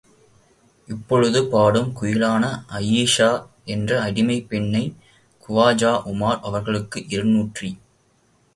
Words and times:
இப்பொழுது, 0.87 1.47
பாடும் 1.47 1.93
குயிலான 2.01 2.43
அயீஷா 2.69 3.29
என்ற 3.65 3.99
அடிமைப் 4.01 4.47
பெண்ணை 4.49 4.95
குவாஜா 5.47 5.93
உமார் 6.05 6.39
அவர்களுக்கு 6.39 7.07
இரு 7.07 7.25
நூற்றி. 7.25 7.77